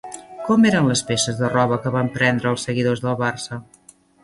Com 0.45 0.63
eren 0.69 0.87
les 0.91 1.03
peces 1.09 1.37
de 1.41 1.51
roba 1.51 1.79
que 1.85 1.93
van 1.97 2.11
prendre 2.17 2.51
als 2.55 2.67
seguidors 2.71 3.07
del 3.07 3.21
Barça? 3.23 3.63